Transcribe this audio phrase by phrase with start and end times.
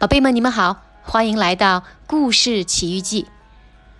[0.00, 3.24] 宝贝们，你们好，欢迎来到《故事奇遇记》。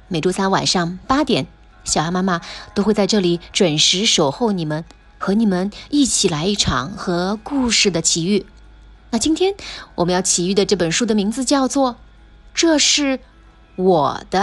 [0.08, 1.46] 每周三晚上八点，
[1.84, 2.40] 小安妈妈
[2.74, 4.86] 都会在这里准时守候你们，
[5.18, 8.46] 和你们一起来一场和故事的奇遇。
[9.10, 9.54] 那今天
[9.94, 11.92] 我们要奇遇的这本书的名字叫做
[12.54, 13.20] 《这是
[13.76, 14.40] 我的》，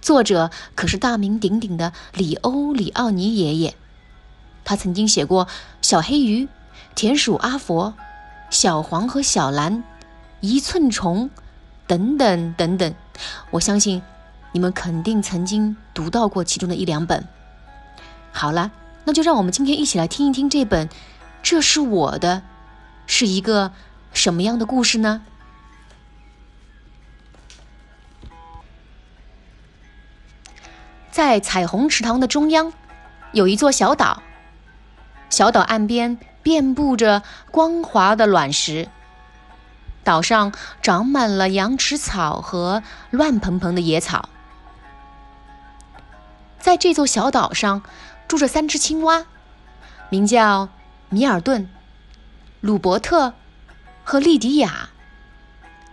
[0.00, 3.76] 作者可是大名鼎鼎的里欧·里奥尼爷爷。
[4.64, 5.46] 他曾经写过
[5.80, 6.46] 《小黑鱼》
[6.96, 7.94] 《田鼠阿佛》
[8.50, 9.78] 《小黄和小蓝》。
[10.42, 11.30] 一寸虫，
[11.86, 12.92] 等等等等，
[13.52, 14.02] 我相信
[14.50, 17.24] 你们肯定曾经读到过其中的一两本。
[18.32, 18.72] 好了，
[19.04, 20.88] 那就让我们今天一起来听一听这本
[21.44, 22.38] 《这是我的》
[23.06, 23.70] 是一个
[24.12, 25.22] 什么样的故事呢？
[31.12, 32.72] 在彩虹池塘的中央，
[33.30, 34.20] 有一座小岛，
[35.30, 38.88] 小岛岸边遍布着光滑的卵石。
[40.04, 44.28] 岛上长满了羊齿草和乱蓬蓬的野草。
[46.58, 47.82] 在这座小岛上，
[48.28, 49.26] 住着三只青蛙，
[50.10, 50.68] 名叫
[51.08, 51.68] 米尔顿、
[52.60, 53.34] 鲁伯特
[54.04, 54.90] 和莉迪亚。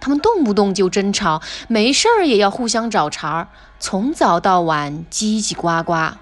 [0.01, 3.47] 他们动不动就争吵，没事儿也要互相找茬儿，
[3.79, 6.17] 从早到晚叽叽呱呱。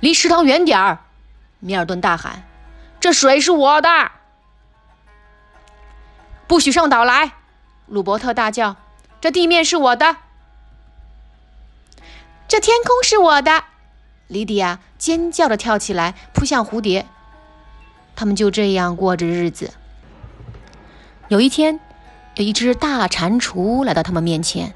[0.00, 0.98] 离池塘远点儿！
[1.60, 2.42] 米尔顿大喊
[3.00, 3.88] ：“这水是我的！”
[6.46, 7.32] 不许上岛来！
[7.86, 8.76] 鲁伯特大叫
[9.20, 10.16] ：“这地面是我的，
[12.46, 13.64] 这天空是我的！”
[14.28, 17.06] 莉迪亚尖叫着跳起来，扑向蝴蝶。
[18.14, 19.72] 他们就这样过着日子。
[21.28, 21.80] 有一天，
[22.36, 24.74] 有一只大蟾蜍来到他们面前。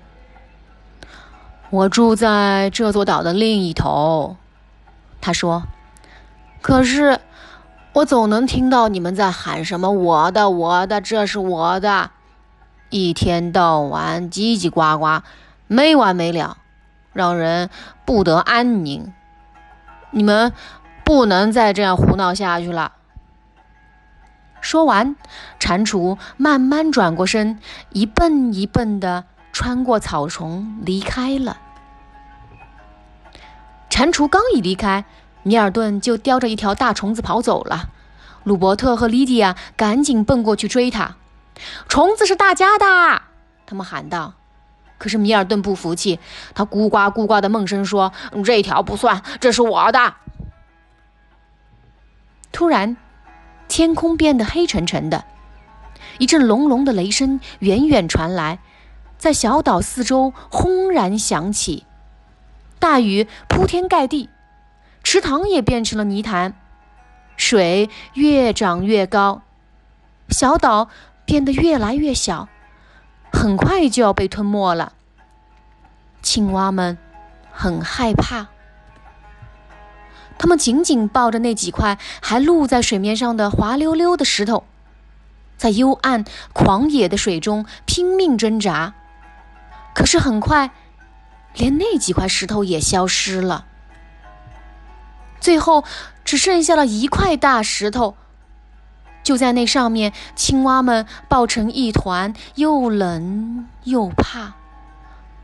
[1.70, 4.36] “我住在这座岛的另一头。”
[5.20, 5.64] 他说
[6.62, 7.20] ，“可是……”
[7.98, 12.10] 我总能听到你们在喊什么“我的，我的，这是我的”，
[12.90, 15.24] 一天到晚叽叽呱呱，
[15.66, 16.58] 没完没了，
[17.12, 17.70] 让人
[18.04, 19.12] 不得安宁。
[20.12, 20.52] 你们
[21.02, 22.92] 不能再这样胡闹下去了。
[24.60, 25.16] 说完，
[25.58, 27.58] 蟾蜍慢慢转过身，
[27.90, 31.56] 一蹦一蹦的穿过草丛离开了。
[33.90, 35.04] 蟾蜍刚一离开。
[35.44, 37.88] 米尔顿就叼着一条大虫子跑走了，
[38.48, 41.16] 鲁伯特和莉迪亚赶紧奔过去追他。
[41.86, 43.22] 虫子是大家的，
[43.66, 44.32] 他们喊道。
[44.96, 46.18] 可是米尔顿不服气，
[46.54, 48.10] 他咕呱咕呱的梦声说
[48.42, 50.14] ：“这条不算，这是我的。”
[52.50, 52.96] 突然，
[53.68, 55.24] 天空变得黑沉沉的，
[56.16, 58.60] 一阵隆隆的雷声远远传来，
[59.18, 61.84] 在小岛四周轰然响起，
[62.78, 64.30] 大雨铺天盖地。
[65.04, 66.54] 池塘也变成了泥潭，
[67.38, 69.40] 水越涨越高，
[70.28, 70.90] 小岛
[71.24, 72.48] 变得越来越小，
[73.32, 74.92] 很快就要被吞没了。
[76.20, 76.98] 青蛙们
[77.52, 78.48] 很害怕，
[80.36, 84.64] 它们紧紧抱着那几块还露在水面上的滑溜溜的石头，
[85.56, 88.94] 在幽暗狂野的水中拼命挣扎。
[89.94, 90.72] 可是很快，
[91.54, 93.66] 连那几块石头也消失了。
[95.40, 95.84] 最后
[96.24, 98.16] 只剩下了一块大石头，
[99.22, 104.54] 就在那上面，青蛙们抱成一团，又冷又怕，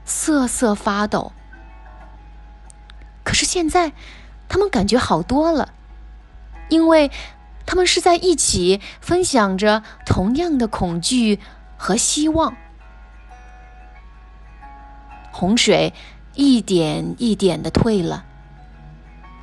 [0.05, 1.33] 瑟瑟发抖。
[3.23, 3.93] 可是现在，
[4.49, 5.73] 他们感觉好多了，
[6.69, 7.11] 因为
[7.67, 11.41] 他们是在一起分享着同样的恐惧
[11.77, 12.55] 和希望。
[15.33, 15.95] 洪水
[16.35, 18.25] 一点一点的退了。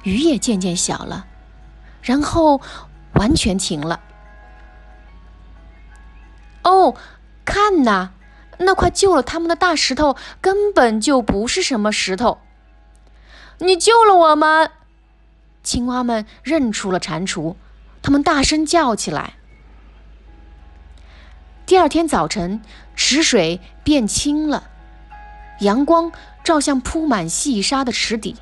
[0.03, 1.25] 雨也渐渐小了，
[2.01, 2.61] 然后
[3.13, 3.99] 完全停了。
[6.63, 6.95] 哦，
[7.43, 8.11] 看呐，
[8.59, 12.39] 那块救了他们的大石头根本就不是什么石头。
[13.59, 14.71] 你救了我们！
[15.63, 17.55] 青蛙们认出了蟾蜍，
[18.01, 19.33] 他们大声叫起来。
[21.67, 22.61] 第二天早晨，
[22.95, 24.69] 池水变清了，
[25.59, 26.11] 阳光
[26.43, 28.37] 照向铺满细沙的池底。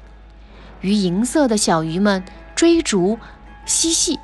[0.81, 2.23] 与银色的小鱼们
[2.55, 3.19] 追逐
[3.65, 4.19] 嬉戏，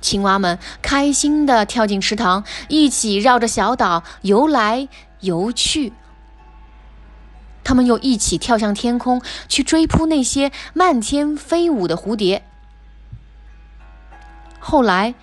[0.00, 4.88] 青蛙们开心地跳进池塘，一起绕着小岛游来
[5.20, 5.92] 游去。
[7.64, 12.42] 他们又一起跳向天空，去追扑那些漫天飞舞的蝴蝶。
[14.58, 15.14] 后来，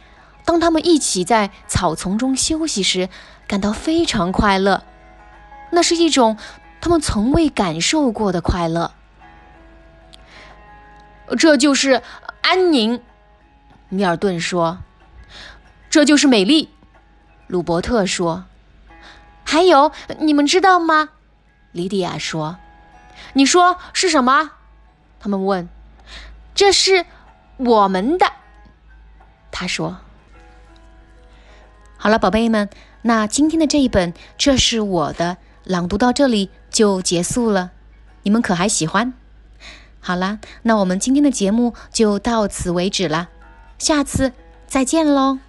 [0.46, 3.10] 当他们一起在草丛中休息时，
[3.48, 4.84] 感到非常快乐，
[5.72, 6.38] 那是一种
[6.82, 8.94] 他们从未感受过的快乐。
[11.38, 12.02] 这就是
[12.42, 13.02] 安宁，
[13.90, 14.80] 米尔顿说。
[15.90, 16.70] 这就是美丽，
[17.48, 18.46] 鲁伯特说。
[19.44, 21.10] 还有，你们知道吗？
[21.72, 22.58] 莉迪亚说。
[23.34, 24.52] 你说是什么？
[25.20, 25.68] 他们问。
[26.54, 27.06] 这是
[27.58, 28.32] 我们的。
[29.52, 29.98] 他说。
[31.98, 32.70] 好了，宝贝们，
[33.02, 37.72] 那今天的这一本《这是我的》朗读到这里就结束了。
[38.24, 39.14] 你们可还喜欢？
[40.00, 43.30] 好啦，那我们今天的节目就到此为止了，
[43.78, 44.32] 下次
[44.68, 45.40] 再见喽。